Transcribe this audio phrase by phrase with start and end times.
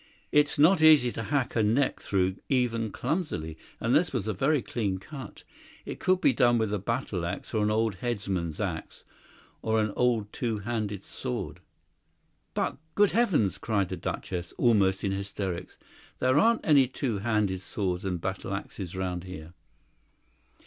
[0.31, 4.63] "It's not easy to hack a neck through even clumsily, and this was a very
[4.63, 5.43] clean cut.
[5.85, 9.03] It could be done with a battle axe or an old headsman's axe,
[9.61, 11.59] or an old two handed sword."
[12.55, 15.77] "But, good heavens!" cried the Duchess, almost in hysterics,
[16.17, 19.53] "there aren't any two handed swords and battle axes round here."